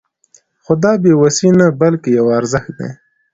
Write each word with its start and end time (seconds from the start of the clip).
خو 0.63 0.73
دا 0.83 0.91
بې 1.01 1.13
وسي 1.21 1.49
نه 1.59 1.67
بلکې 1.81 2.09
يو 2.17 2.27
ارزښت 2.39 2.71
دی. 2.79 2.89